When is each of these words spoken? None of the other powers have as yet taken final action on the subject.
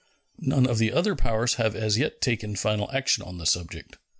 None 0.39 0.65
of 0.65 0.79
the 0.79 0.91
other 0.91 1.15
powers 1.15 1.53
have 1.61 1.75
as 1.75 1.99
yet 1.99 2.21
taken 2.21 2.55
final 2.55 2.89
action 2.91 3.21
on 3.23 3.37
the 3.37 3.45
subject. 3.45 3.97